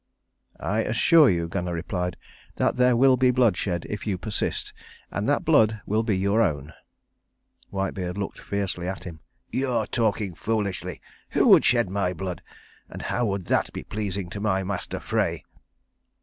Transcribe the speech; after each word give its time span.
"I 0.59 0.79
assure 0.79 1.29
you," 1.29 1.47
Gunnar 1.47 1.75
replied, 1.75 2.17
"that 2.55 2.75
there 2.75 2.97
will 2.97 3.17
be 3.17 3.29
bloodshed 3.29 3.85
if 3.87 4.07
you 4.07 4.17
persist, 4.17 4.73
and 5.11 5.29
that 5.29 5.45
blood 5.45 5.79
will 5.85 6.01
be 6.01 6.17
your 6.17 6.41
own." 6.41 6.73
Whitebeard 7.69 8.17
looked 8.17 8.39
fiercely 8.39 8.87
at 8.87 9.03
him. 9.03 9.19
"You 9.51 9.69
are 9.69 9.85
talking 9.85 10.33
foolishly. 10.33 11.01
Who 11.33 11.47
would 11.49 11.65
shed 11.65 11.87
my 11.91 12.13
blood? 12.13 12.41
And 12.89 13.03
how 13.03 13.27
would 13.27 13.45
that 13.45 13.71
be 13.73 13.83
pleasing 13.83 14.27
to 14.31 14.39
my 14.41 14.63
master 14.63 14.99
Frey?" 14.99 15.43